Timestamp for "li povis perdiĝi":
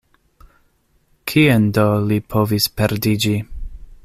2.07-3.37